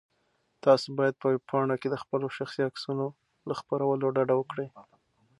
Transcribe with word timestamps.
تاسو 0.65 0.87
باید 0.99 1.15
په 1.21 1.25
ویبپاڼو 1.31 1.75
کې 1.81 1.87
د 1.89 1.95
خپلو 2.03 2.27
شخصي 2.37 2.61
عکسونو 2.69 3.05
له 3.47 3.53
خپرولو 3.59 4.05
ډډه 4.15 4.35
وکړئ. 4.37 4.67